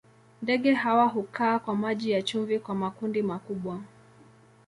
Ndege 0.41 0.73
hawa 0.73 1.05
hukaa 1.07 1.59
kwa 1.59 1.75
maji 1.75 2.11
ya 2.11 2.21
chumvi 2.21 2.59
kwa 2.59 2.75
makundi 2.75 3.23
makubwa. 3.23 3.81